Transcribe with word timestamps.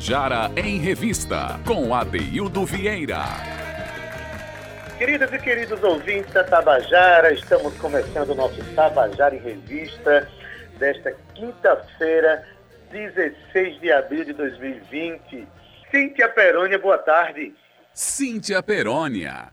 Tabajara 0.00 0.50
em 0.56 0.78
Revista, 0.78 1.60
com 1.66 1.94
Adeildo 1.94 2.64
Vieira. 2.64 3.22
Queridas 4.96 5.30
e 5.30 5.38
queridos 5.38 5.82
ouvintes 5.82 6.32
da 6.32 6.42
Tabajara, 6.42 7.34
estamos 7.34 7.76
começando 7.76 8.30
o 8.30 8.34
nosso 8.34 8.64
Tabajara 8.74 9.34
em 9.34 9.40
Revista 9.40 10.26
desta 10.78 11.14
quinta-feira, 11.34 12.48
16 12.90 13.78
de 13.78 13.92
abril 13.92 14.24
de 14.24 14.32
2020. 14.32 15.46
Cíntia 15.90 16.30
Perônia, 16.30 16.78
boa 16.78 16.96
tarde. 16.96 17.54
Cíntia 17.92 18.62
Perônia. 18.62 19.48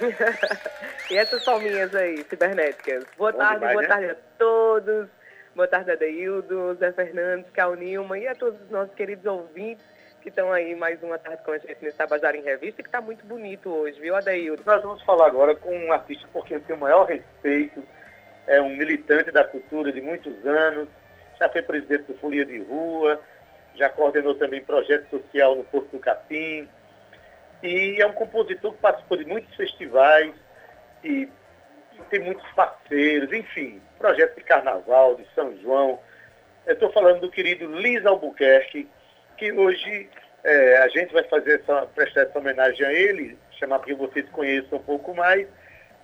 e 1.08 1.16
essas 1.16 1.44
palminhas 1.44 1.94
aí, 1.94 2.24
cibernéticas. 2.28 3.04
Boa 3.16 3.30
Bom 3.30 3.38
tarde, 3.38 3.54
demais, 3.60 3.74
boa 3.74 3.82
né? 3.82 3.88
tarde 3.88 4.10
a 4.10 4.16
todos. 4.36 5.19
Boa 5.54 5.66
tarde, 5.66 5.90
Adeildo, 5.90 6.74
Zé 6.76 6.92
Fernandes, 6.92 7.50
Cal 7.50 7.74
Nilma 7.74 8.16
e 8.16 8.28
a 8.28 8.36
todos 8.36 8.60
os 8.60 8.70
nossos 8.70 8.94
queridos 8.94 9.26
ouvintes 9.26 9.84
que 10.22 10.28
estão 10.28 10.52
aí 10.52 10.76
mais 10.76 11.02
uma 11.02 11.18
tarde 11.18 11.42
com 11.42 11.50
a 11.50 11.58
gente 11.58 11.76
nesse 11.82 11.96
Tabajara 11.96 12.36
em 12.36 12.42
Revista, 12.42 12.82
que 12.82 12.88
está 12.88 13.00
muito 13.00 13.26
bonito 13.26 13.68
hoje, 13.68 13.98
viu, 14.00 14.14
Adeildo? 14.14 14.62
Nós 14.64 14.80
vamos 14.80 15.02
falar 15.02 15.26
agora 15.26 15.56
com 15.56 15.76
um 15.76 15.92
artista 15.92 16.28
porque 16.32 16.54
eu 16.54 16.60
tenho 16.60 16.78
o 16.78 16.80
maior 16.80 17.04
respeito, 17.04 17.82
é 18.46 18.60
um 18.62 18.76
militante 18.76 19.32
da 19.32 19.42
cultura 19.42 19.90
de 19.90 20.00
muitos 20.00 20.46
anos, 20.46 20.88
já 21.36 21.48
foi 21.48 21.62
presidente 21.62 22.04
do 22.04 22.14
Folia 22.18 22.44
de 22.44 22.60
Rua, 22.60 23.20
já 23.74 23.88
coordenou 23.88 24.36
também 24.36 24.62
projeto 24.62 25.10
social 25.10 25.56
no 25.56 25.64
Porto 25.64 25.90
do 25.90 25.98
Capim, 25.98 26.68
e 27.60 28.00
é 28.00 28.06
um 28.06 28.12
compositor 28.12 28.72
que 28.72 28.78
participou 28.78 29.18
de 29.18 29.24
muitos 29.24 29.52
festivais 29.56 30.32
e 31.02 31.28
tem 32.08 32.20
muitos 32.20 32.48
parceiros, 32.52 33.32
enfim, 33.32 33.80
projeto 33.98 34.36
de 34.36 34.44
carnaval, 34.44 35.16
de 35.16 35.26
São 35.34 35.56
João. 35.58 35.98
Eu 36.66 36.74
estou 36.74 36.92
falando 36.92 37.20
do 37.20 37.30
querido 37.30 37.66
Liz 37.66 38.04
Albuquerque, 38.06 38.88
que 39.36 39.52
hoje 39.52 40.08
é, 40.44 40.78
a 40.78 40.88
gente 40.88 41.12
vai 41.12 41.24
fazer 41.24 41.60
essa, 41.60 41.86
prestar 41.94 42.22
essa 42.22 42.38
homenagem 42.38 42.84
a 42.84 42.92
ele, 42.92 43.38
chamar 43.58 43.78
para 43.78 43.88
que 43.88 43.94
vocês 43.94 44.28
conheçam 44.30 44.78
um 44.78 44.82
pouco 44.82 45.14
mais. 45.14 45.46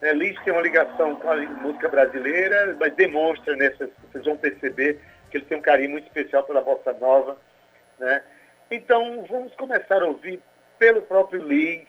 É, 0.03 0.13
Liz 0.13 0.39
tem 0.43 0.53
uma 0.53 0.63
ligação 0.63 1.17
com 1.17 1.31
a 1.31 1.37
música 1.37 1.89
brasileira, 1.89 2.77
mas 2.79 2.95
demonstra, 2.95 3.57
né, 3.57 3.73
vocês 3.79 4.25
vão 4.25 4.37
perceber 4.37 5.01
que 5.31 5.39
ele 5.39 5.47
tem 5.47 5.59
um 5.59 5.63
carinho 5.63 5.91
muito 5.91 6.07
especial 6.07 6.45
pela 6.45 6.61
bossa 6.61 6.93
nova. 6.95 7.37
Né? 7.99 8.23
Então, 8.71 9.25
vamos 9.29 9.55
começar 9.55 10.03
a 10.03 10.07
ouvir 10.07 10.41
pelo 10.79 11.03
próprio 11.03 11.43
Liz 11.43 11.87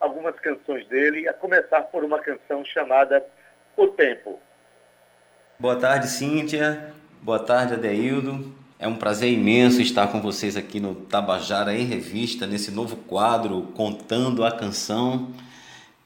algumas 0.00 0.34
canções 0.40 0.86
dele, 0.88 1.28
a 1.28 1.34
começar 1.34 1.82
por 1.82 2.02
uma 2.02 2.18
canção 2.18 2.64
chamada 2.64 3.24
O 3.76 3.86
Tempo. 3.88 4.40
Boa 5.58 5.76
tarde, 5.76 6.08
Cíntia. 6.08 6.92
Boa 7.20 7.38
tarde, 7.38 7.74
Adeildo. 7.74 8.58
É 8.78 8.88
um 8.88 8.96
prazer 8.96 9.30
imenso 9.30 9.82
estar 9.82 10.08
com 10.08 10.22
vocês 10.22 10.56
aqui 10.56 10.80
no 10.80 10.94
Tabajara 10.94 11.74
em 11.74 11.84
Revista, 11.84 12.46
nesse 12.46 12.70
novo 12.70 12.96
quadro 12.96 13.68
Contando 13.74 14.42
a 14.42 14.50
Canção. 14.50 15.34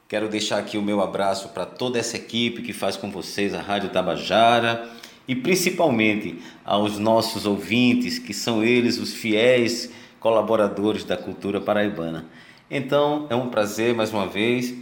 Quero 0.09 0.29
deixar 0.29 0.59
aqui 0.59 0.77
o 0.77 0.83
meu 0.83 1.01
abraço 1.01 1.51
para 1.51 1.65
toda 1.65 2.01
essa 2.01 2.17
equipe 2.17 2.63
que 2.63 2.73
faz 2.73 2.97
com 2.97 3.13
vocês 3.13 3.55
a 3.55 3.61
Rádio 3.61 3.91
Tabajara 3.91 4.89
e 5.27 5.37
principalmente 5.37 6.43
aos 6.65 6.99
nossos 6.99 7.47
ouvintes, 7.47 8.19
que 8.19 8.35
são 8.35 8.65
eles 8.65 8.99
os 8.99 9.15
fiéis 9.15 9.93
colaboradores 10.19 11.05
da 11.05 11.17
cultura 11.17 11.61
paraibana. 11.61 12.27
Então, 12.77 13.29
é 13.31 13.37
um 13.37 13.51
prazer 13.51 13.95
mais 13.95 14.13
uma 14.13 14.27
vez. 14.27 14.75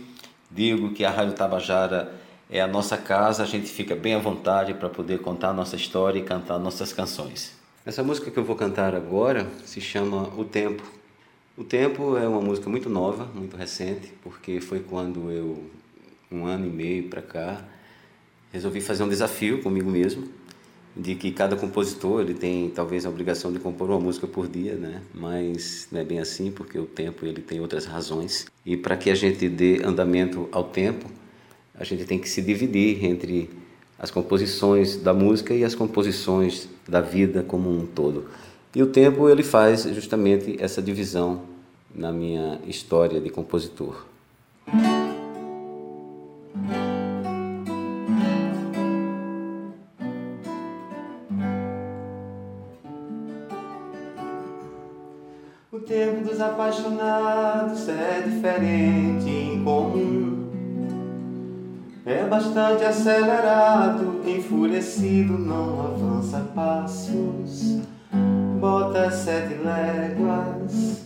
Digo 0.50 0.94
que 0.94 1.04
a 1.04 1.10
Rádio 1.10 1.34
Tabajara 1.34 2.10
é 2.48 2.58
a 2.58 2.66
nossa 2.66 2.96
casa, 2.96 3.42
a 3.42 3.46
gente 3.46 3.66
fica 3.66 3.94
bem 3.94 4.14
à 4.14 4.18
vontade 4.18 4.72
para 4.72 4.88
poder 4.88 5.18
contar 5.18 5.50
a 5.50 5.52
nossa 5.52 5.76
história 5.76 6.18
e 6.18 6.22
cantar 6.22 6.58
nossas 6.58 6.90
canções. 6.90 7.52
Essa 7.84 8.02
música 8.02 8.30
que 8.30 8.38
eu 8.38 8.44
vou 8.44 8.56
cantar 8.56 8.94
agora 8.94 9.46
se 9.66 9.78
chama 9.78 10.22
O 10.38 10.42
Tempo. 10.42 10.82
O 11.54 11.64
Tempo 11.64 12.16
é 12.16 12.26
uma 12.26 12.40
música 12.40 12.70
muito 12.70 12.88
nova, 12.88 13.26
muito 13.34 13.58
recente, 13.58 14.10
porque 14.22 14.58
foi 14.58 14.80
quando 14.80 15.30
eu, 15.30 15.62
um 16.30 16.46
ano 16.46 16.66
e 16.66 16.70
meio 16.70 17.10
para 17.10 17.20
cá, 17.20 17.62
resolvi 18.50 18.80
fazer 18.80 19.02
um 19.02 19.08
desafio 19.10 19.60
comigo 19.60 19.90
mesmo 19.90 20.26
de 20.94 21.14
que 21.14 21.32
cada 21.32 21.56
compositor 21.56 22.20
ele 22.20 22.34
tem 22.34 22.68
talvez 22.70 23.06
a 23.06 23.08
obrigação 23.08 23.52
de 23.52 23.58
compor 23.58 23.88
uma 23.88 24.00
música 24.00 24.26
por 24.26 24.46
dia, 24.46 24.74
né? 24.74 25.00
Mas 25.14 25.88
não 25.90 26.00
é 26.00 26.04
bem 26.04 26.18
assim 26.18 26.50
porque 26.50 26.78
o 26.78 26.84
tempo 26.84 27.24
ele 27.24 27.40
tem 27.40 27.60
outras 27.60 27.86
razões 27.86 28.46
e 28.64 28.76
para 28.76 28.96
que 28.96 29.10
a 29.10 29.14
gente 29.14 29.48
dê 29.48 29.82
andamento 29.84 30.48
ao 30.52 30.64
tempo, 30.64 31.06
a 31.74 31.84
gente 31.84 32.04
tem 32.04 32.18
que 32.18 32.28
se 32.28 32.42
dividir 32.42 33.04
entre 33.04 33.48
as 33.98 34.10
composições 34.10 34.96
da 34.96 35.14
música 35.14 35.54
e 35.54 35.64
as 35.64 35.74
composições 35.74 36.68
da 36.86 37.00
vida 37.00 37.42
como 37.42 37.70
um 37.70 37.86
todo. 37.86 38.26
E 38.74 38.82
o 38.82 38.86
tempo 38.86 39.28
ele 39.28 39.42
faz 39.42 39.84
justamente 39.84 40.56
essa 40.58 40.82
divisão 40.82 41.42
na 41.94 42.12
minha 42.12 42.60
história 42.66 43.20
de 43.20 43.30
compositor. 43.30 44.11
Apaixonados 56.72 57.88
é 57.88 58.22
diferente, 58.24 59.28
incomum. 59.28 60.48
É 62.06 62.24
bastante 62.24 62.82
acelerado, 62.84 64.22
enfurecido, 64.26 65.38
não 65.38 65.80
avança 65.80 66.40
passos. 66.54 67.80
Bota 68.58 69.10
sete 69.10 69.54
léguas, 69.54 71.04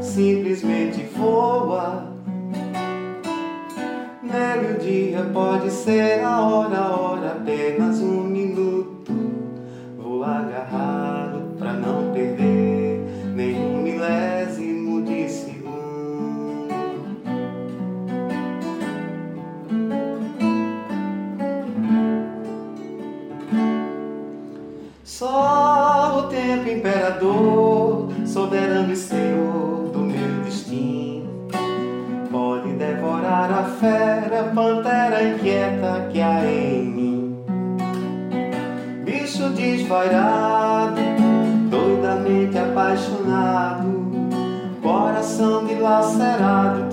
simplesmente 0.00 1.02
voa. 1.16 2.04
Nele 4.22 4.74
o 4.74 4.78
dia 4.78 5.28
pode 5.32 5.70
ser 5.70 6.22
a 6.22 6.40
hora, 6.40 6.78
a 6.78 6.96
hora, 6.96 7.32
apenas 7.32 7.98
um 7.98 8.22
minuto. 8.22 8.79
Imperador, 26.68 28.08
soberano 28.26 28.92
e 28.92 28.96
senhor 28.96 29.90
do 29.92 30.00
meu 30.00 30.42
destino. 30.44 31.48
Pode 32.30 32.72
devorar 32.72 33.50
a 33.50 33.64
fera, 33.64 34.50
pantera 34.54 35.22
inquieta 35.22 36.08
que 36.12 36.20
há 36.20 36.44
em 36.44 36.84
mim. 36.84 37.44
Bicho 39.04 39.50
desvairado, 39.50 41.00
doidamente 41.70 42.58
apaixonado, 42.58 44.10
coração 44.82 45.66
dilacerado, 45.66 46.89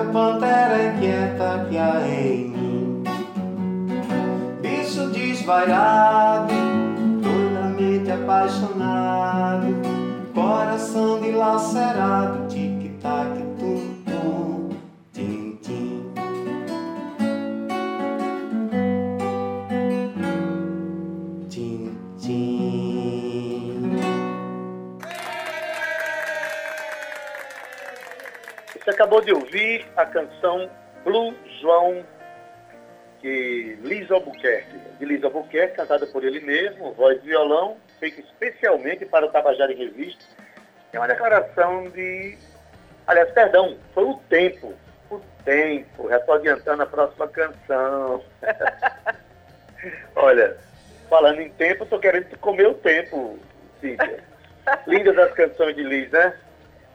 fera, 0.00 0.04
pantera 0.04 0.94
inquieta 0.94 1.66
que 1.68 1.76
há 1.76 2.00
em 2.06 2.48
mim. 2.48 3.04
Bicho 4.60 5.08
desvairado, 5.10 6.54
doidamente 7.22 8.10
apaixonado, 8.10 9.66
coração 10.34 11.20
dilacerado, 11.20 12.39
acabou 29.00 29.22
de 29.22 29.32
ouvir 29.32 29.86
a 29.96 30.04
canção 30.04 30.70
Blue 31.04 31.34
João 31.62 32.04
de 33.22 33.78
Liz 33.82 34.10
Albuquerque. 34.10 34.76
De 34.98 35.06
Liz 35.06 35.24
Albuquerque, 35.24 35.76
cantada 35.76 36.06
por 36.06 36.22
ele 36.22 36.38
mesmo, 36.40 36.92
voz 36.92 37.16
e 37.24 37.28
violão, 37.28 37.78
feita 37.98 38.20
especialmente 38.20 39.06
para 39.06 39.24
o 39.24 39.30
Tabajara 39.30 39.72
em 39.72 39.76
Revista. 39.76 40.22
É 40.92 40.98
uma 40.98 41.08
declaração 41.08 41.88
de. 41.88 42.36
Aliás, 43.06 43.30
perdão, 43.30 43.78
foi 43.94 44.04
o 44.04 44.16
tempo. 44.28 44.74
O 45.10 45.18
tempo. 45.46 46.10
Já 46.10 46.18
estou 46.18 46.34
adiantando 46.34 46.82
a 46.82 46.86
próxima 46.86 47.26
canção. 47.28 48.22
Olha, 50.14 50.58
Falando 51.08 51.40
em 51.40 51.48
tempo, 51.50 51.84
estou 51.84 51.98
querendo 51.98 52.38
comer 52.38 52.68
o 52.68 52.74
tempo, 52.74 53.36
Cíntia. 53.80 54.22
Linda 54.86 55.12
das 55.12 55.32
canções 55.32 55.74
de 55.74 55.82
Liz, 55.82 56.08
né? 56.10 56.34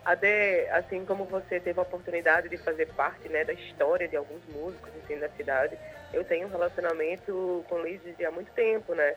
Ade, 0.05 0.67
assim 0.69 1.03
como 1.03 1.25
você 1.25 1.59
teve 1.59 1.79
a 1.79 1.83
oportunidade 1.83 2.47
de 2.47 2.57
fazer 2.57 2.87
parte 2.93 3.27
né, 3.27 3.43
da 3.43 3.53
história 3.53 4.07
de 4.07 4.15
alguns 4.15 4.45
músicos 4.47 4.91
assim, 5.03 5.17
da 5.17 5.27
cidade, 5.29 5.75
eu 6.13 6.23
tenho 6.23 6.47
um 6.47 6.51
relacionamento 6.51 7.65
com 7.67 7.81
Liz 7.81 8.01
há 8.23 8.31
muito 8.31 8.51
tempo, 8.51 8.93
né? 8.93 9.15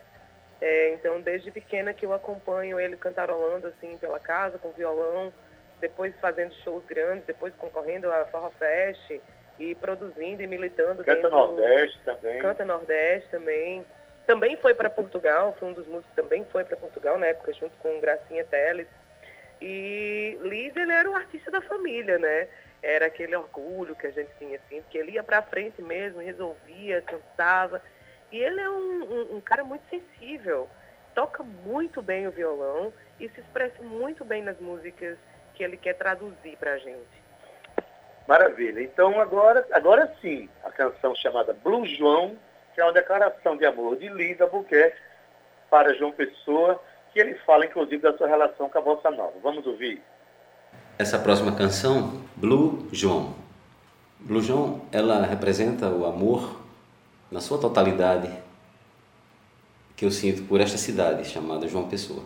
É, 0.59 0.93
então, 0.93 1.21
desde 1.21 1.51
pequena 1.51 1.93
que 1.93 2.05
eu 2.05 2.11
acompanho 2.11 2.79
ele 2.79 2.97
cantarolando 2.97 3.67
assim 3.67 3.97
pela 3.97 4.19
casa, 4.19 4.57
com 4.57 4.71
violão, 4.71 5.31
depois 5.79 6.13
fazendo 6.19 6.53
shows 6.63 6.83
grandes, 6.85 7.25
depois 7.25 7.53
concorrendo 7.55 8.11
a 8.11 8.25
Forró 8.25 8.49
Fest 8.51 9.21
e 9.59 9.75
produzindo 9.75 10.41
e 10.41 10.47
militando. 10.47 11.03
Canta 11.03 11.13
dentro, 11.13 11.29
Nordeste 11.29 11.99
também. 12.03 12.39
Canta 12.39 12.65
Nordeste 12.65 13.29
também. 13.29 13.85
Também 14.25 14.57
foi 14.57 14.73
para 14.73 14.89
Portugal, 14.89 15.55
foi 15.57 15.69
um 15.69 15.73
dos 15.73 15.87
músicos 15.87 16.13
também 16.15 16.43
foi 16.45 16.63
para 16.63 16.77
Portugal 16.77 17.17
na 17.17 17.27
época, 17.27 17.53
junto 17.53 17.75
com 17.77 17.99
Gracinha 17.99 18.43
Teles. 18.43 18.87
E 19.61 20.37
Liz, 20.41 20.75
ele 20.75 20.91
era 20.91 21.09
o 21.09 21.15
artista 21.15 21.51
da 21.51 21.61
família, 21.61 22.17
né? 22.17 22.47
Era 22.81 23.07
aquele 23.07 23.35
orgulho 23.35 23.95
que 23.95 24.07
a 24.07 24.11
gente 24.11 24.29
tinha, 24.37 24.57
assim, 24.57 24.81
porque 24.81 24.97
ele 24.97 25.11
ia 25.11 25.23
para 25.23 25.41
frente 25.41 25.81
mesmo, 25.81 26.21
resolvia, 26.21 27.01
cantava. 27.01 27.81
E 28.31 28.37
ele 28.37 28.61
é 28.61 28.69
um, 28.69 29.03
um, 29.03 29.35
um, 29.37 29.41
cara 29.41 29.63
muito 29.63 29.83
sensível, 29.89 30.69
toca 31.13 31.43
muito 31.43 32.01
bem 32.01 32.27
o 32.27 32.31
violão 32.31 32.93
e 33.19 33.27
se 33.29 33.41
expressa 33.41 33.81
muito 33.81 34.23
bem 34.23 34.41
nas 34.43 34.57
músicas 34.59 35.17
que 35.55 35.63
ele 35.63 35.75
quer 35.75 35.93
traduzir 35.95 36.55
para 36.57 36.73
a 36.73 36.77
gente. 36.77 37.19
Maravilha. 38.27 38.81
Então 38.81 39.19
agora, 39.19 39.67
agora 39.71 40.13
sim, 40.21 40.47
a 40.63 40.71
canção 40.71 41.15
chamada 41.15 41.51
Blue 41.51 41.85
João, 41.85 42.37
que 42.73 42.79
é 42.79 42.83
uma 42.83 42.93
declaração 42.93 43.57
de 43.57 43.65
amor 43.65 43.97
de 43.97 44.07
Lisa 44.07 44.45
Buquerque 44.45 45.01
para 45.69 45.95
João 45.95 46.11
Pessoa, 46.11 46.81
ele 47.19 47.35
fala 47.45 47.65
inclusive 47.65 48.01
da 48.01 48.17
sua 48.17 48.27
relação 48.27 48.69
com 48.69 48.77
a 48.77 48.81
Bossa 48.81 49.11
Nova. 49.11 49.33
Vamos 49.41 49.65
ouvir? 49.65 50.01
Essa 50.97 51.17
próxima 51.17 51.51
canção, 51.53 52.21
Blue 52.35 52.87
João. 52.91 53.33
Blue 54.19 54.41
João, 54.41 54.81
ela 54.91 55.25
representa 55.25 55.87
o 55.89 56.05
amor 56.05 56.59
na 57.31 57.39
sua 57.39 57.57
totalidade 57.57 58.29
que 59.95 60.05
eu 60.05 60.11
sinto 60.11 60.43
por 60.43 60.59
esta 60.61 60.77
cidade 60.77 61.27
chamada 61.27 61.67
João 61.67 61.87
Pessoa. 61.87 62.23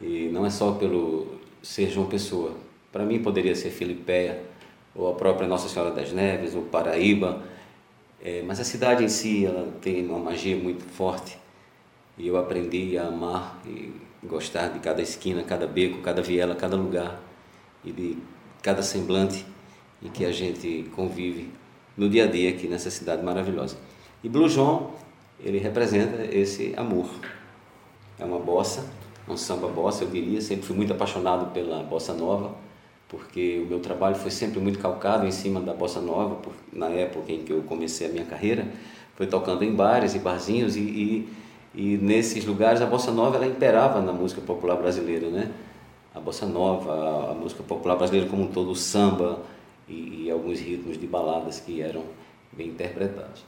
E 0.00 0.28
não 0.32 0.46
é 0.46 0.50
só 0.50 0.72
pelo 0.72 1.38
ser 1.62 1.90
João 1.90 2.08
Pessoa. 2.08 2.54
Para 2.92 3.04
mim 3.04 3.22
poderia 3.22 3.54
ser 3.54 3.70
Filipéia, 3.70 4.42
ou 4.94 5.10
a 5.10 5.14
própria 5.14 5.46
Nossa 5.46 5.68
Senhora 5.68 5.92
das 5.92 6.12
Neves, 6.12 6.54
ou 6.54 6.62
Paraíba, 6.62 7.42
é, 8.22 8.42
mas 8.42 8.60
a 8.60 8.64
cidade 8.64 9.04
em 9.04 9.08
si 9.08 9.46
ela 9.46 9.72
tem 9.80 10.04
uma 10.06 10.18
magia 10.18 10.56
muito 10.56 10.84
forte 10.84 11.38
e 12.20 12.28
eu 12.28 12.36
aprendi 12.36 12.98
a 12.98 13.06
amar 13.06 13.60
e 13.66 13.92
gostar 14.22 14.68
de 14.68 14.78
cada 14.78 15.00
esquina, 15.00 15.42
cada 15.42 15.66
beco, 15.66 16.02
cada 16.02 16.20
viela, 16.20 16.54
cada 16.54 16.76
lugar 16.76 17.18
e 17.82 17.90
de 17.90 18.18
cada 18.62 18.82
semblante 18.82 19.46
em 20.02 20.10
que 20.10 20.26
a 20.26 20.32
gente 20.32 20.90
convive 20.94 21.50
no 21.96 22.08
dia 22.10 22.24
a 22.24 22.26
dia 22.26 22.50
aqui 22.50 22.68
nessa 22.68 22.90
cidade 22.90 23.22
maravilhosa. 23.22 23.78
E 24.22 24.28
Blue 24.28 24.48
João, 24.48 24.90
ele 25.40 25.58
representa 25.58 26.22
esse 26.24 26.74
amor. 26.76 27.08
É 28.18 28.24
uma 28.24 28.38
bossa, 28.38 28.84
um 29.26 29.36
samba 29.36 29.68
bossa, 29.68 30.04
eu 30.04 30.10
diria, 30.10 30.42
sempre 30.42 30.66
fui 30.66 30.76
muito 30.76 30.92
apaixonado 30.92 31.52
pela 31.52 31.82
bossa 31.82 32.12
nova 32.12 32.54
porque 33.10 33.60
o 33.64 33.66
meu 33.66 33.80
trabalho 33.80 34.14
foi 34.14 34.30
sempre 34.30 34.60
muito 34.60 34.78
calcado 34.78 35.26
em 35.26 35.32
cima 35.32 35.60
da 35.60 35.74
bossa 35.74 36.00
nova, 36.00 36.38
na 36.72 36.88
época 36.88 37.32
em 37.32 37.42
que 37.42 37.52
eu 37.52 37.60
comecei 37.62 38.06
a 38.06 38.10
minha 38.10 38.24
carreira, 38.24 38.68
foi 39.16 39.26
tocando 39.26 39.64
em 39.64 39.74
bares 39.74 40.14
e 40.14 40.20
barzinhos 40.20 40.76
e, 40.76 40.80
e, 40.80 41.28
e 41.74 41.96
nesses 41.96 42.44
lugares 42.44 42.80
a 42.80 42.86
bossa 42.86 43.10
nova 43.10 43.36
ela 43.36 43.46
imperava 43.46 44.00
na 44.00 44.12
música 44.12 44.40
popular 44.40 44.76
brasileira, 44.76 45.28
né? 45.28 45.52
A 46.14 46.18
bossa 46.18 46.44
nova, 46.46 47.30
a, 47.30 47.34
música 47.34 47.62
popular 47.62 47.96
brasileira 47.96 48.28
como 48.28 48.42
um 48.42 48.48
todo, 48.48 48.70
o 48.70 48.76
samba 48.76 49.40
e, 49.88 50.24
e 50.24 50.30
alguns 50.30 50.58
ritmos 50.58 50.98
de 50.98 51.06
baladas 51.06 51.60
que 51.60 51.80
eram 51.80 52.02
bem 52.52 52.68
interpretados. 52.68 53.44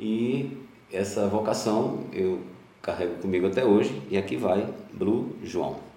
E 0.00 0.56
essa 0.90 1.26
vocação 1.26 2.04
eu 2.12 2.40
carrego 2.80 3.16
comigo 3.16 3.46
até 3.46 3.64
hoje 3.64 4.00
e 4.10 4.16
aqui 4.16 4.36
vai 4.36 4.66
Blue 4.92 5.36
João. 5.42 5.87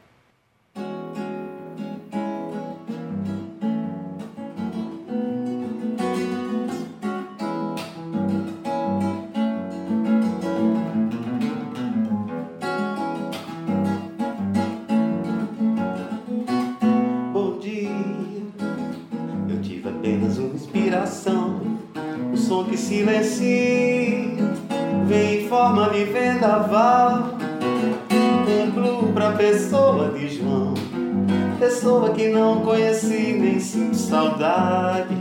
Pessoa 31.62 32.10
que 32.10 32.28
não 32.28 32.62
conheci 32.62 33.38
nem 33.40 33.60
sinto 33.60 33.96
saudade 33.96 35.16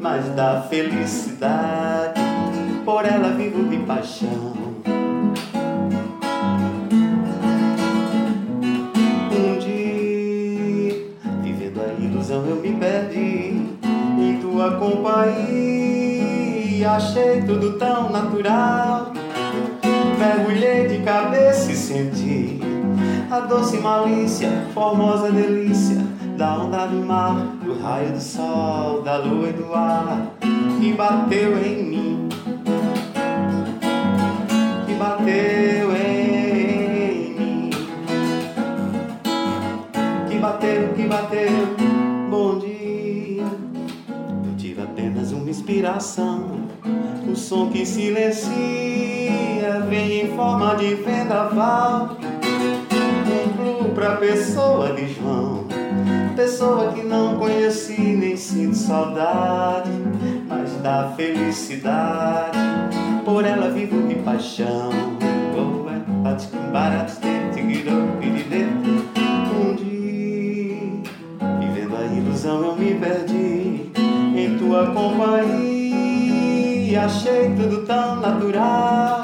Mas 0.00 0.24
da 0.30 0.62
felicidade 0.62 2.20
Por 2.84 3.04
ela 3.04 3.28
vivo 3.28 3.68
de 3.68 3.76
paixão. 3.84 4.52
Um 9.30 9.58
dia 9.60 11.06
Vivendo 11.44 11.80
a 11.80 11.92
ilusão 12.02 12.44
eu 12.46 12.56
me 12.56 12.72
perdi 12.72 13.78
Em 14.18 14.40
tua 14.40 14.72
companhia. 14.72 16.16
Achei 16.90 17.42
tudo 17.42 17.78
tão 17.78 18.10
natural 18.10 19.12
mergulhei 20.18 20.88
de 20.88 21.04
cabeça 21.04 21.70
e 21.70 21.76
senti 21.76 22.45
a 23.30 23.40
doce 23.40 23.78
malícia, 23.78 24.48
formosa 24.72 25.30
delícia 25.30 25.96
da 26.36 26.58
onda 26.58 26.86
do 26.86 27.04
mar, 27.04 27.34
do 27.64 27.80
raio 27.80 28.12
do 28.12 28.20
sol, 28.20 29.02
da 29.02 29.16
lua 29.16 29.48
e 29.48 29.52
do 29.52 29.74
ar 29.74 30.32
que 30.80 30.92
bateu 30.92 31.58
em 31.58 31.82
mim, 31.82 32.28
que 34.86 34.94
bateu 34.94 35.96
em 35.96 37.34
mim, 37.34 37.70
que 40.28 40.38
bateu, 40.38 40.92
que 40.94 41.02
bateu. 41.06 41.76
Bom 42.30 42.58
dia, 42.58 43.42
eu 43.42 44.56
tive 44.56 44.82
apenas 44.82 45.32
uma 45.32 45.50
inspiração, 45.50 46.60
o 47.28 47.34
som 47.34 47.70
que 47.70 47.84
silencia 47.84 48.46
vem 49.88 50.20
em 50.20 50.36
forma 50.36 50.76
de 50.76 50.94
vendaval. 50.94 52.16
Pra 54.06 54.18
pessoa 54.18 54.92
de 54.92 55.14
João, 55.14 55.64
pessoa 56.36 56.92
que 56.92 57.02
não 57.02 57.36
conheci 57.40 58.00
nem 58.00 58.36
sinto 58.36 58.76
saudade, 58.76 59.90
mas 60.46 60.74
da 60.76 61.12
felicidade, 61.16 62.56
por 63.24 63.44
ela 63.44 63.68
vivo 63.68 64.06
de 64.06 64.14
paixão. 64.14 64.90
Um 69.56 69.74
dia, 69.74 71.02
vivendo 71.58 71.96
a 71.96 72.04
ilusão, 72.16 72.64
eu 72.64 72.76
me 72.76 72.94
perdi 72.94 73.90
em 74.36 74.56
tua 74.56 74.86
companhia, 74.92 76.26
achei 77.06 77.50
tudo 77.56 77.84
tão 77.84 78.20
natural 78.20 79.15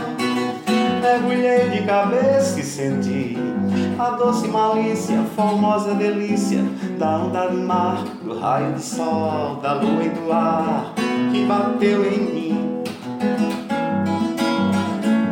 a 3.99 4.11
doce 4.11 4.49
malícia, 4.49 5.21
a 5.21 5.25
formosa 5.25 5.95
delícia 5.95 6.63
da 6.99 7.19
onda 7.19 7.49
do 7.49 7.59
mar, 7.59 8.05
do 8.23 8.39
raio 8.39 8.73
do 8.73 8.81
sol, 8.81 9.57
da 9.57 9.75
lua 9.75 10.05
e 10.05 10.09
do 10.09 10.33
ar 10.33 10.95
que 11.33 11.45
bateu 11.47 12.05
em 12.05 12.19
mim, 12.19 12.83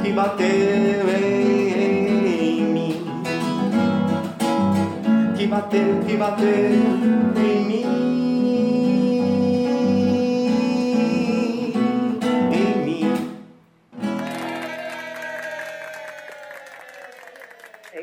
que 0.02 0.12
bateu 0.12 1.08
em 1.08 2.62
mim, 2.72 3.04
que 5.36 5.46
bateu, 5.46 6.00
que 6.06 6.16
bateu 6.16 6.48
em 7.36 7.64
mim. 7.66 8.19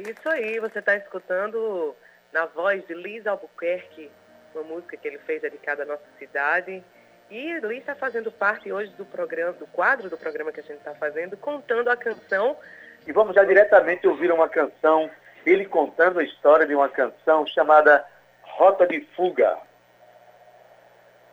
Isso 0.09 0.29
aí, 0.29 0.59
você 0.59 0.79
está 0.79 0.95
escutando 0.95 1.95
na 2.31 2.45
voz 2.45 2.85
de 2.87 2.93
Liz 2.93 3.25
Albuquerque, 3.27 4.11
uma 4.53 4.63
música 4.63 4.97
que 4.97 5.07
ele 5.07 5.19
fez 5.19 5.41
dedicada 5.41 5.83
à 5.83 5.85
nossa 5.85 6.05
cidade. 6.17 6.83
E 7.29 7.59
Liz 7.59 7.79
está 7.79 7.95
fazendo 7.95 8.31
parte 8.31 8.71
hoje 8.71 8.91
do 8.97 9.05
programa, 9.05 9.53
do 9.53 9.67
quadro 9.67 10.09
do 10.09 10.17
programa 10.17 10.51
que 10.51 10.59
a 10.59 10.63
gente 10.63 10.77
está 10.77 10.95
fazendo, 10.95 11.35
contando 11.35 11.89
a 11.89 11.97
canção 11.97 12.55
E 13.05 13.11
vamos 13.11 13.35
já 13.35 13.43
diretamente 13.43 14.07
ouvir 14.07 14.31
uma 14.31 14.47
canção, 14.47 15.09
ele 15.45 15.65
contando 15.65 16.19
a 16.19 16.23
história 16.23 16.65
de 16.65 16.73
uma 16.73 16.89
canção 16.89 17.45
chamada 17.45 18.05
Rota 18.41 18.87
de 18.87 19.01
Fuga. 19.15 19.57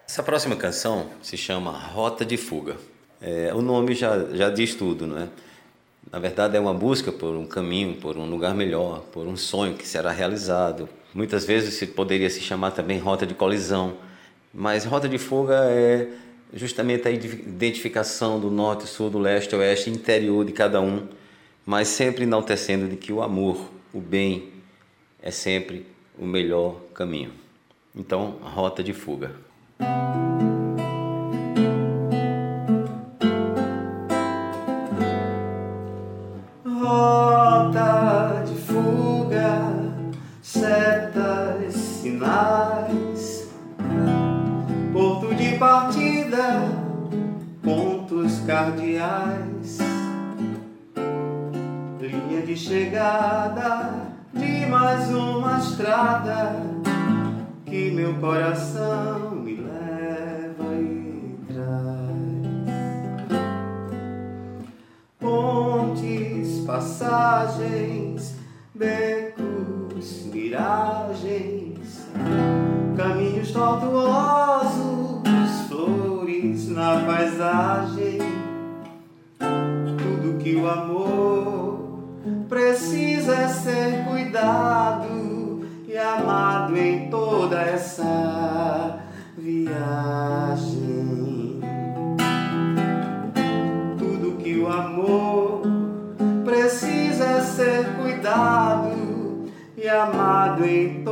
Essa 0.06 0.22
próxima 0.22 0.56
canção 0.56 1.10
se 1.22 1.36
chama 1.36 1.70
Rota 1.70 2.24
de 2.24 2.36
Fuga. 2.36 2.76
É, 3.20 3.54
o 3.54 3.62
nome 3.62 3.94
já, 3.94 4.18
já 4.32 4.50
diz 4.50 4.74
tudo, 4.74 5.06
não 5.06 5.18
é? 5.18 5.28
Na 6.14 6.20
verdade, 6.20 6.56
é 6.56 6.60
uma 6.60 6.72
busca 6.72 7.10
por 7.10 7.34
um 7.34 7.44
caminho, 7.44 7.96
por 7.96 8.16
um 8.16 8.30
lugar 8.30 8.54
melhor, 8.54 9.00
por 9.10 9.26
um 9.26 9.36
sonho 9.36 9.74
que 9.74 9.84
será 9.84 10.12
realizado. 10.12 10.88
Muitas 11.12 11.44
vezes 11.44 11.74
se 11.74 11.88
poderia 11.88 12.30
se 12.30 12.38
chamar 12.38 12.70
também 12.70 13.00
rota 13.00 13.26
de 13.26 13.34
colisão, 13.34 13.96
mas 14.52 14.84
rota 14.84 15.08
de 15.08 15.18
fuga 15.18 15.64
é 15.64 16.08
justamente 16.52 17.08
a 17.08 17.10
identificação 17.10 18.38
do 18.38 18.48
norte, 18.48 18.86
sul, 18.86 19.10
do 19.10 19.18
leste, 19.18 19.56
oeste, 19.56 19.90
interior 19.90 20.44
de 20.44 20.52
cada 20.52 20.80
um, 20.80 21.08
mas 21.66 21.88
sempre 21.88 22.22
enaltecendo 22.22 22.86
de 22.86 22.94
que 22.94 23.12
o 23.12 23.20
amor, 23.20 23.68
o 23.92 23.98
bem, 23.98 24.52
é 25.20 25.32
sempre 25.32 25.84
o 26.16 26.24
melhor 26.24 26.76
caminho. 26.94 27.32
Então, 27.92 28.38
rota 28.40 28.84
de 28.84 28.92
fuga. 28.92 29.32
Cardeais, 48.46 49.78
linha 52.00 52.42
de 52.42 52.56
chegada 52.56 54.12
de 54.32 54.66
mais 54.66 55.08
uma 55.10 55.58
estrada 55.58 56.56
que 57.64 57.90
meu 57.90 58.14
coração 58.14 59.30
me 59.30 59.56
leva 59.56 60.74
e 60.74 61.36
traz. 61.48 62.74
Pontes, 65.18 66.64
passagens, 66.66 68.36
becos, 68.74 70.26
miragens, 70.32 72.06
caminhos 72.96 73.50
tortuosos, 73.50 74.53
na 76.74 77.04
paisagem 77.06 78.18
que 80.44 80.56
o 80.56 80.68
amor 80.68 82.00
precisa 82.50 83.48
ser 83.48 84.04
cuidado 84.04 85.66
e 85.88 85.96
amado 85.96 86.76
em 86.76 87.08
toda 87.08 87.62
essa 87.62 88.98
viagem. 89.38 90.40
Tudo 93.96 94.36
que 94.42 94.58
o 94.58 94.68
amor 94.68 95.62
precisa 96.44 97.40
ser 97.40 97.86
cuidado 97.96 99.50
e 99.78 99.88
amado 99.88 100.62
em 100.66 101.03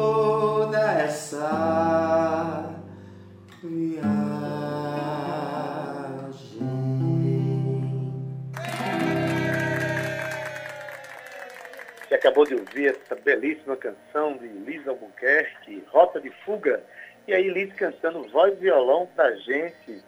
acabou 12.23 12.47
de 12.47 12.55
ouvir 12.55 12.91
essa 12.91 13.17
belíssima 13.17 13.77
canção 13.77 14.37
de 14.37 14.47
Liz 14.47 14.87
Albuquerque, 14.87 15.83
Rota 15.89 16.21
de 16.21 16.31
Fuga. 16.45 16.81
E 17.27 17.35
aí 17.35 17.49
Liz 17.49 17.75
cantando 17.75 18.23
voz 18.29 18.53
e 18.53 18.61
violão 18.61 19.09
pra 19.17 19.35
gente. 19.35 20.01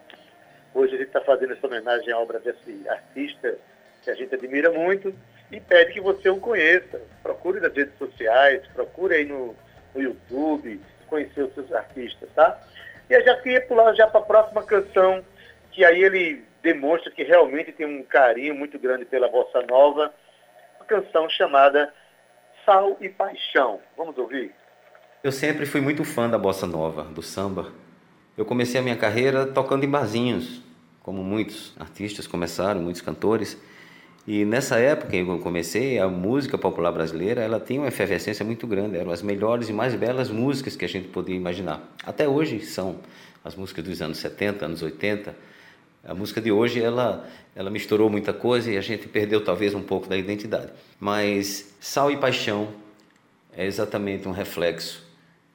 Hoje 0.73 0.95
a 0.95 0.97
gente 0.97 1.07
está 1.07 1.19
fazendo 1.19 1.51
essa 1.51 1.67
homenagem 1.67 2.13
à 2.13 2.17
obra 2.17 2.39
desse 2.39 2.87
artista 2.87 3.57
que 4.01 4.09
a 4.09 4.15
gente 4.15 4.33
admira 4.33 4.71
muito 4.71 5.13
e 5.51 5.59
pede 5.59 5.91
que 5.91 5.99
você 5.99 6.29
o 6.29 6.39
conheça. 6.39 7.01
Procure 7.21 7.59
nas 7.59 7.73
redes 7.73 7.97
sociais, 7.97 8.65
procure 8.73 9.15
aí 9.15 9.25
no, 9.25 9.53
no 9.93 10.01
YouTube, 10.01 10.79
conhecer 11.07 11.43
os 11.43 11.53
seus 11.53 11.69
artistas, 11.73 12.29
tá? 12.33 12.61
E 13.09 13.13
eu 13.13 13.25
já 13.25 13.35
queria 13.41 13.61
pular 13.67 13.93
já 13.93 14.07
para 14.07 14.21
a 14.21 14.25
próxima 14.25 14.63
canção, 14.63 15.21
que 15.69 15.83
aí 15.83 16.01
ele 16.01 16.45
demonstra 16.63 17.11
que 17.11 17.23
realmente 17.23 17.73
tem 17.73 17.85
um 17.85 18.03
carinho 18.03 18.55
muito 18.55 18.79
grande 18.79 19.03
pela 19.03 19.27
bossa 19.27 19.61
nova 19.63 20.13
canção 20.85 21.29
chamada 21.29 21.91
Sal 22.65 22.97
e 22.99 23.07
Paixão. 23.07 23.79
Vamos 23.95 24.17
ouvir? 24.17 24.51
Eu 25.23 25.31
sempre 25.31 25.67
fui 25.67 25.79
muito 25.79 26.03
fã 26.03 26.27
da 26.27 26.37
bossa 26.37 26.65
nova, 26.65 27.03
do 27.03 27.21
samba. 27.21 27.71
Eu 28.35 28.43
comecei 28.43 28.79
a 28.79 28.83
minha 28.83 28.95
carreira 28.95 29.45
tocando 29.45 29.83
em 29.83 29.89
barzinhos, 29.89 30.61
como 31.03 31.23
muitos 31.23 31.73
artistas 31.79 32.25
começaram, 32.25 32.81
muitos 32.81 33.01
cantores. 33.01 33.55
E 34.27 34.43
nessa 34.43 34.79
época 34.79 35.15
em 35.15 35.23
que 35.23 35.31
eu 35.31 35.39
comecei, 35.39 35.99
a 35.99 36.07
música 36.07 36.57
popular 36.57 36.91
brasileira, 36.91 37.41
ela 37.41 37.59
tinha 37.59 37.79
uma 37.79 37.87
efervescência 37.87 38.43
muito 38.43 38.65
grande, 38.65 38.97
eram 38.97 39.11
as 39.11 39.21
melhores 39.21 39.69
e 39.69 39.73
mais 39.73 39.93
belas 39.93 40.31
músicas 40.31 40.75
que 40.75 40.83
a 40.83 40.89
gente 40.89 41.07
podia 41.09 41.35
imaginar. 41.35 41.83
Até 42.03 42.27
hoje 42.27 42.59
são 42.61 42.99
as 43.43 43.55
músicas 43.55 43.85
dos 43.85 44.01
anos 44.01 44.17
70, 44.17 44.65
anos 44.65 44.81
80, 44.81 45.35
a 46.05 46.13
música 46.13 46.39
de 46.39 46.51
hoje 46.51 46.81
ela 46.81 47.27
ela 47.55 47.69
misturou 47.69 48.09
muita 48.09 48.33
coisa 48.33 48.69
e 48.71 48.77
a 48.77 48.81
gente 48.81 49.07
perdeu 49.07 49.43
talvez 49.43 49.73
um 49.73 49.81
pouco 49.81 50.09
da 50.09 50.17
identidade. 50.17 50.71
Mas 50.99 51.73
Sal 51.79 52.11
e 52.11 52.17
Paixão 52.17 52.67
é 53.55 53.65
exatamente 53.65 54.27
um 54.27 54.31
reflexo 54.31 55.03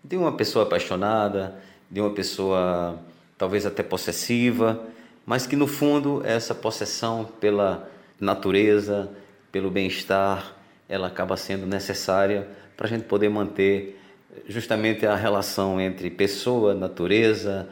de 0.02 0.16
uma 0.16 0.32
pessoa 0.32 0.64
apaixonada, 0.64 1.60
de 1.90 2.00
uma 2.00 2.10
pessoa 2.10 2.98
talvez 3.36 3.66
até 3.66 3.82
possessiva, 3.82 4.82
mas 5.26 5.46
que 5.46 5.56
no 5.56 5.66
fundo 5.66 6.22
essa 6.24 6.54
possessão 6.54 7.24
pela 7.38 7.88
natureza, 8.18 9.10
pelo 9.52 9.70
bem-estar, 9.70 10.56
ela 10.88 11.06
acaba 11.06 11.36
sendo 11.36 11.66
necessária 11.66 12.48
para 12.76 12.86
a 12.86 12.90
gente 12.90 13.04
poder 13.04 13.28
manter 13.28 14.00
justamente 14.48 15.06
a 15.06 15.14
relação 15.14 15.80
entre 15.80 16.10
pessoa, 16.10 16.74
natureza, 16.74 17.68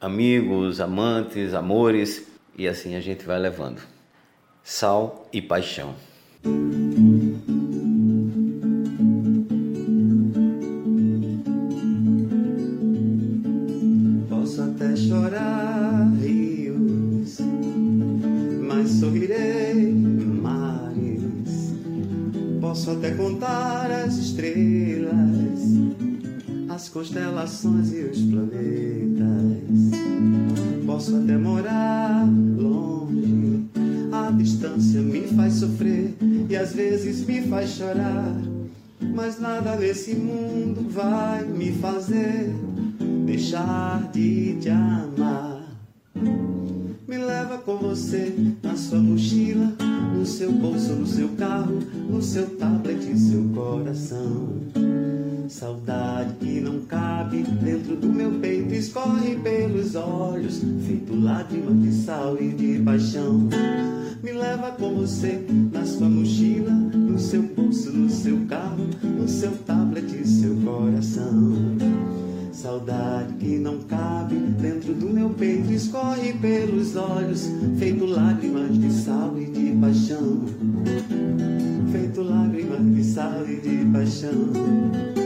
amigos, 0.00 0.80
amantes, 0.80 1.52
amores, 1.52 2.26
e 2.56 2.66
assim 2.66 2.94
a 2.94 3.00
gente 3.00 3.26
vai 3.26 3.38
levando. 3.38 3.82
Sal 4.64 5.28
e 5.32 5.42
paixão. 5.42 5.94
Posso 14.28 14.62
até 14.62 14.96
chorar 14.96 16.10
rios, 16.20 17.38
mas 18.62 18.90
sorrirei 18.90 19.92
mares. 19.92 21.74
Posso 22.60 22.92
até 22.92 23.10
contar 23.12 23.90
as 23.90 24.16
estrelas, 24.16 25.60
as 26.70 26.88
constelações 26.88 27.92
e 27.92 28.04
os 28.04 28.19
distância 34.40 35.00
me 35.00 35.22
faz 35.28 35.54
sofrer 35.54 36.14
e 36.48 36.56
às 36.56 36.72
vezes 36.72 37.26
me 37.26 37.42
faz 37.42 37.70
chorar. 37.70 38.36
Mas 39.14 39.40
nada 39.40 39.76
nesse 39.76 40.14
mundo 40.14 40.88
vai 40.90 41.44
me 41.44 41.72
fazer 41.72 42.52
deixar 43.26 44.10
de 44.12 44.56
te 44.60 44.70
amar. 44.70 45.62
Me 46.14 47.18
leva 47.18 47.58
com 47.58 47.76
você 47.76 48.32
na 48.62 48.76
sua 48.76 48.98
mochila, 48.98 49.72
no 50.14 50.24
seu 50.24 50.52
bolso, 50.52 50.92
no 50.92 51.06
seu 51.06 51.28
carro, 51.30 51.78
no 52.08 52.22
seu 52.22 52.46
tablet 52.56 53.00
seu 53.18 53.44
coração. 53.54 54.48
Saudade 55.48 56.34
que 56.34 56.60
não 56.60 56.80
cabe 56.80 57.42
dentro 57.42 57.96
do 57.96 58.08
meu 58.08 58.32
peito 58.38 58.59
escorre 58.80 59.36
pelos 59.36 59.94
olhos, 59.94 60.62
feito 60.86 61.14
lágrimas 61.14 61.82
de 61.82 61.92
sal 62.02 62.36
e 62.40 62.48
de 62.48 62.78
paixão. 62.82 63.46
Me 64.22 64.32
leva 64.32 64.70
com 64.72 64.94
você 64.94 65.44
na 65.70 65.84
sua 65.84 66.08
mochila, 66.08 66.70
no 66.70 67.18
seu 67.18 67.42
bolso, 67.42 67.92
no 67.92 68.08
seu 68.08 68.38
carro, 68.46 68.86
no 69.02 69.28
seu 69.28 69.52
tablet 69.66 70.26
seu 70.26 70.56
coração. 70.64 71.76
Saudade 72.52 73.34
que 73.34 73.58
não 73.58 73.80
cabe 73.80 74.36
dentro 74.36 74.94
do 74.94 75.10
meu 75.10 75.28
peito 75.28 75.70
escorre 75.72 76.32
pelos 76.32 76.96
olhos, 76.96 77.50
feito 77.78 78.06
lágrimas 78.06 78.78
de 78.78 78.90
sal 78.92 79.34
e 79.38 79.44
de 79.44 79.76
paixão. 79.78 80.40
Feito 81.92 82.22
lágrimas 82.22 82.94
de 82.94 83.04
sal 83.04 83.44
e 83.46 83.56
de 83.56 83.84
paixão 83.92 85.20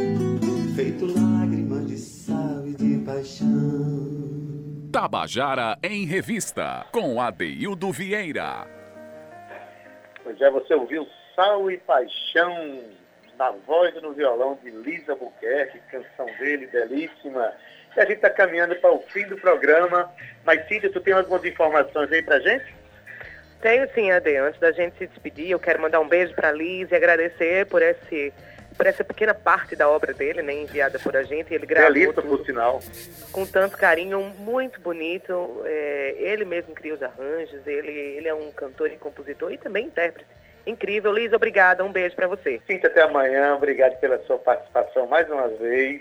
Tabajara 5.05 5.77
em 5.83 6.07
Revista, 6.07 6.87
com 6.91 7.21
Adeildo 7.21 7.93
Vieira. 7.93 8.67
Já 10.39 10.49
você 10.49 10.73
ouviu 10.73 11.07
Sal 11.37 11.71
e 11.71 11.77
Paixão 11.77 12.83
na 13.39 13.51
voz 13.51 13.95
e 13.95 14.01
no 14.01 14.15
violão 14.15 14.59
de 14.65 14.71
Lisa 14.71 15.15
Buquerque, 15.15 15.79
canção 15.91 16.25
dele, 16.39 16.67
belíssima. 16.69 17.53
E 17.95 18.01
a 18.01 18.07
gente 18.07 18.15
está 18.15 18.31
caminhando 18.31 18.77
para 18.77 18.95
o 18.95 19.01
fim 19.01 19.27
do 19.27 19.37
programa. 19.37 20.11
Mas, 20.43 20.67
Cíntia, 20.69 20.91
tu 20.91 21.03
tem 21.03 21.13
algumas 21.13 21.45
informações 21.45 22.11
aí 22.11 22.23
para 22.23 22.41
gente? 22.41 22.75
Tenho 23.61 23.87
sim, 23.93 24.11
Ade. 24.11 24.35
Antes 24.39 24.59
da 24.59 24.73
gente 24.73 24.97
se 24.97 25.07
despedir, 25.07 25.51
eu 25.51 25.61
quero 25.61 25.83
mandar 25.83 26.01
um 26.01 26.09
beijo 26.09 26.35
para 26.35 26.49
a 26.49 26.53
Liz 26.53 26.91
e 26.91 26.95
agradecer 26.95 27.67
por 27.67 27.83
esse 27.83 28.33
por 28.77 28.87
essa 28.87 29.05
pequena 29.05 29.35
parte 29.35 29.77
da 29.77 29.89
obra 29.89 30.13
dele, 30.13 30.43
né, 30.43 30.53
enviada 30.53 30.99
por 30.99 31.17
a 31.17 31.23
gente. 31.23 31.53
Ele 31.55 31.67
gravou 31.67 31.93
Realista, 31.93 32.23
por 32.23 32.45
sinal. 32.45 32.81
com 33.33 33.47
tanto 33.47 33.77
carinho, 33.77 34.21
muito 34.39 34.81
bonito. 34.81 35.63
É, 35.65 36.15
ele 36.19 36.45
mesmo 36.45 36.75
cria 36.75 36.95
os 36.95 37.03
arranjos, 37.03 37.67
ele, 37.67 37.91
ele 37.91 38.29
é 38.29 38.35
um 38.35 38.51
cantor 38.51 38.91
e 38.91 38.97
compositor 38.97 39.53
e 39.53 39.59
também 39.59 39.87
intérprete. 39.87 40.29
Incrível. 40.67 41.13
Liz, 41.13 41.33
obrigada. 41.33 41.85
Um 41.85 41.93
beijo 41.93 42.17
para 42.17 42.27
você. 42.27 42.61
Cinta, 42.67 42.87
até 42.87 43.03
amanhã. 43.03 43.55
Obrigado 43.55 43.99
pela 44.01 44.19
sua 44.25 44.39
participação 44.39 45.07
mais 45.07 45.29
uma 45.29 45.49
vez. 45.49 46.01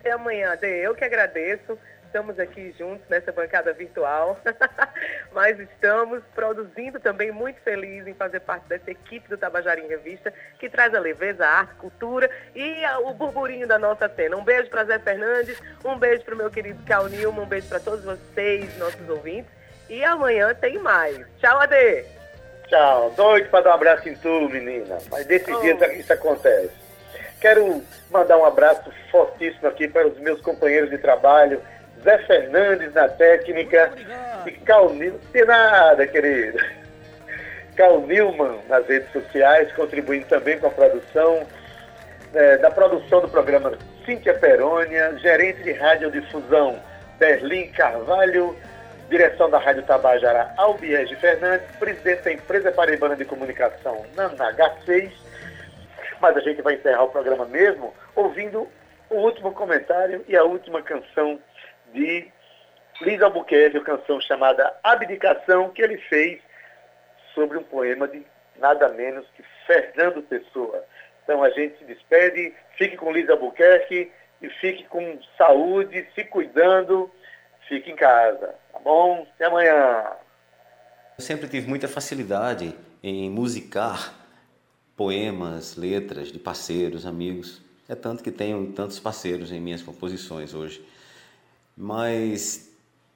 Até 0.00 0.10
amanhã. 0.10 0.58
Eu 0.60 0.94
que 0.94 1.04
agradeço 1.04 1.78
estamos 2.12 2.38
aqui 2.38 2.74
juntos 2.78 3.08
nessa 3.08 3.32
bancada 3.32 3.72
virtual, 3.72 4.38
mas 5.32 5.58
estamos 5.58 6.22
produzindo 6.34 7.00
também 7.00 7.32
muito 7.32 7.58
feliz 7.62 8.06
em 8.06 8.12
fazer 8.12 8.40
parte 8.40 8.68
dessa 8.68 8.90
equipe 8.90 9.26
do 9.30 9.38
Tabajara 9.38 9.80
em 9.80 9.88
Revista, 9.88 10.30
que 10.58 10.68
traz 10.68 10.94
a 10.94 11.00
leveza, 11.00 11.46
a 11.46 11.60
arte, 11.60 11.74
cultura 11.76 12.30
e 12.54 12.84
o 13.02 13.14
burburinho 13.14 13.66
da 13.66 13.78
nossa 13.78 14.10
cena. 14.10 14.36
Um 14.36 14.44
beijo 14.44 14.68
para 14.68 14.84
Zé 14.84 14.98
Fernandes, 14.98 15.58
um 15.82 15.96
beijo 15.96 16.22
para 16.22 16.34
o 16.34 16.36
meu 16.36 16.50
querido 16.50 16.84
Cal 16.84 17.08
Nilma, 17.08 17.40
um 17.40 17.46
beijo 17.46 17.66
para 17.66 17.80
todos 17.80 18.04
vocês, 18.04 18.76
nossos 18.76 19.08
ouvintes. 19.08 19.50
E 19.88 20.04
amanhã 20.04 20.54
tem 20.54 20.78
mais. 20.78 21.18
Tchau, 21.38 21.60
Ade! 21.60 22.04
Tchau. 22.68 23.10
Doido 23.16 23.48
para 23.48 23.64
dar 23.64 23.70
um 23.70 23.74
abraço 23.74 24.06
em 24.06 24.14
tu, 24.16 24.50
menina. 24.50 24.98
Mas 25.10 25.24
desses 25.24 25.48
oh. 25.48 25.60
dias 25.60 25.80
isso 25.96 26.12
acontece. 26.12 26.82
Quero 27.40 27.82
mandar 28.10 28.36
um 28.36 28.44
abraço 28.44 28.92
fortíssimo 29.10 29.66
aqui 29.66 29.88
para 29.88 30.06
os 30.06 30.18
meus 30.18 30.40
companheiros 30.42 30.90
de 30.90 30.98
trabalho, 30.98 31.60
Zé 32.02 32.18
Fernandes 32.18 32.92
na 32.94 33.08
técnica 33.08 33.92
e 34.46 34.50
Cal 34.52 34.90
Nilman, 34.90 35.18
de 35.32 35.44
nada, 35.44 36.06
querido. 36.06 36.58
Cal 37.76 38.00
Nilman 38.00 38.58
nas 38.68 38.86
redes 38.86 39.10
sociais, 39.12 39.72
contribuindo 39.72 40.26
também 40.26 40.58
com 40.58 40.66
a 40.66 40.70
produção, 40.70 41.46
é, 42.34 42.58
da 42.58 42.70
produção 42.70 43.20
do 43.20 43.28
programa 43.28 43.72
Cíntia 44.04 44.34
Perônia, 44.34 45.16
gerente 45.18 45.62
de 45.62 45.72
radiodifusão 45.72 46.78
Berlim 47.18 47.68
Carvalho, 47.68 48.56
direção 49.08 49.48
da 49.48 49.58
Rádio 49.58 49.82
Tabajara 49.84 50.52
Albiege 50.56 51.14
Fernandes, 51.16 51.66
presidente 51.78 52.22
da 52.22 52.32
empresa 52.32 52.72
paraibana 52.72 53.14
de 53.14 53.24
comunicação 53.24 54.04
Nana 54.16 54.52
H6. 54.54 55.12
Mas 56.20 56.36
a 56.36 56.40
gente 56.40 56.62
vai 56.62 56.74
encerrar 56.74 57.04
o 57.04 57.10
programa 57.10 57.44
mesmo 57.46 57.94
ouvindo 58.16 58.68
o 59.10 59.16
último 59.16 59.52
comentário 59.52 60.24
e 60.26 60.36
a 60.36 60.44
última 60.44 60.82
canção 60.82 61.38
de 61.92 62.26
Liz 63.00 63.20
Albuquerque, 63.20 63.78
uma 63.78 63.84
canção 63.84 64.20
chamada 64.20 64.74
Abdicação, 64.82 65.70
que 65.70 65.82
ele 65.82 65.98
fez 66.08 66.40
sobre 67.34 67.58
um 67.58 67.62
poema 67.62 68.06
de 68.06 68.24
nada 68.58 68.88
menos 68.88 69.26
que 69.36 69.42
Fernando 69.66 70.22
Pessoa. 70.22 70.84
Então 71.24 71.42
a 71.42 71.50
gente 71.50 71.78
se 71.78 71.84
despede, 71.84 72.54
fique 72.76 72.96
com 72.96 73.12
Liz 73.12 73.28
Albuquerque 73.28 74.10
e 74.40 74.48
fique 74.60 74.84
com 74.84 75.18
saúde, 75.38 76.06
se 76.14 76.24
cuidando, 76.24 77.10
fique 77.68 77.90
em 77.90 77.96
casa, 77.96 78.54
tá 78.72 78.78
bom? 78.78 79.26
Até 79.34 79.46
amanhã. 79.46 80.04
Eu 81.18 81.24
sempre 81.24 81.48
tive 81.48 81.68
muita 81.68 81.88
facilidade 81.88 82.74
em 83.02 83.30
musicar 83.30 84.14
poemas, 84.96 85.76
letras 85.76 86.28
de 86.28 86.38
parceiros, 86.38 87.06
amigos. 87.06 87.62
É 87.88 87.94
tanto 87.94 88.22
que 88.22 88.30
tenho 88.30 88.72
tantos 88.72 88.98
parceiros 88.98 89.52
em 89.52 89.60
minhas 89.60 89.82
composições 89.82 90.54
hoje. 90.54 90.84
Mas 91.76 92.70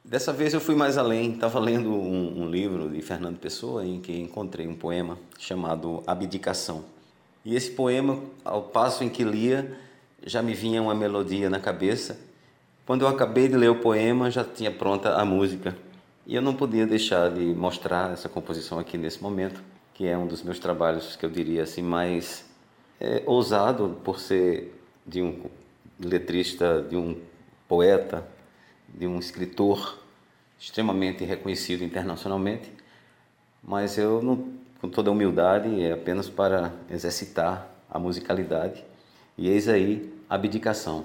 dessa 0.04 0.32
vez 0.32 0.54
eu 0.54 0.60
fui 0.60 0.74
mais 0.74 0.96
além. 0.96 1.32
Estava 1.32 1.58
lendo 1.58 1.90
um, 1.90 2.42
um, 2.42 2.50
livro 2.50 2.88
de 2.88 3.00
Fernando 3.02 3.38
Pessoa 3.38 3.84
em 3.84 4.00
que 4.00 4.18
encontrei 4.18 4.66
um 4.66 4.74
poema 4.74 5.18
chamado 5.38 6.02
Abdicação. 6.06 6.84
E 7.44 7.54
esse 7.54 7.70
poema, 7.70 8.20
ao 8.44 8.62
passo 8.62 9.04
em 9.04 9.08
que 9.08 9.22
lia, 9.22 9.76
já 10.24 10.42
me 10.42 10.54
vinha 10.54 10.82
uma 10.82 10.94
melodia 10.94 11.48
na 11.48 11.60
cabeça. 11.60 12.18
Quando 12.84 13.02
eu 13.02 13.08
acabei 13.08 13.48
de 13.48 13.56
ler 13.56 13.70
o 13.70 13.80
poema, 13.80 14.30
já 14.30 14.44
tinha 14.44 14.70
pronta 14.70 15.14
a 15.14 15.24
música. 15.24 15.76
E 16.26 16.34
eu 16.34 16.42
não 16.42 16.54
podia 16.54 16.86
deixar 16.86 17.30
de 17.30 17.44
mostrar 17.54 18.12
essa 18.12 18.28
composição 18.28 18.78
aqui 18.78 18.98
nesse 18.98 19.22
momento, 19.22 19.62
que 19.94 20.06
é 20.06 20.18
um 20.18 20.26
dos 20.26 20.42
meus 20.42 20.58
trabalhos 20.58 21.14
que 21.14 21.24
eu 21.24 21.30
diria 21.30 21.62
assim 21.62 21.82
mais 21.82 22.44
é, 23.00 23.22
ousado 23.26 24.00
por 24.02 24.18
ser 24.18 24.74
de 25.06 25.22
um 25.22 25.44
letrista, 26.00 26.84
de 26.88 26.96
um 26.96 27.16
poeta 27.68 28.26
de 28.88 29.06
um 29.06 29.18
escritor 29.18 29.98
extremamente 30.58 31.24
reconhecido 31.24 31.84
internacionalmente, 31.84 32.70
mas 33.62 33.98
eu, 33.98 34.22
não, 34.22 34.52
com 34.80 34.88
toda 34.88 35.10
humildade, 35.10 35.82
é 35.82 35.92
apenas 35.92 36.28
para 36.28 36.72
exercitar 36.90 37.68
a 37.90 37.98
musicalidade. 37.98 38.84
E 39.36 39.48
eis 39.48 39.68
aí 39.68 40.12
a 40.28 40.34
abdicação. 40.34 41.04